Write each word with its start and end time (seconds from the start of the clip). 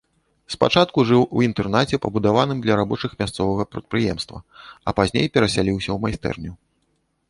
Спачатку 0.53 1.03
жыў 1.09 1.21
у 1.39 1.43
інтэрнаце, 1.47 1.99
пабудаваным 2.07 2.65
для 2.65 2.79
рабочых 2.81 3.11
мясцовага 3.23 3.63
прадпрыемства, 3.75 4.37
а 4.57 4.89
пазней 5.01 5.27
перасяліўся 5.37 5.89
ў 5.95 6.05
майстэрню. 6.07 6.53